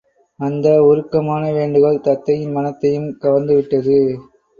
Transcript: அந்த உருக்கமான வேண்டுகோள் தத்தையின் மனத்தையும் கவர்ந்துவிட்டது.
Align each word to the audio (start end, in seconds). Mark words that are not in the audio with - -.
அந்த 0.39 0.67
உருக்கமான 0.83 1.51
வேண்டுகோள் 1.51 1.99
தத்தையின் 1.99 2.51
மனத்தையும் 2.51 3.07
கவர்ந்துவிட்டது. 3.21 3.99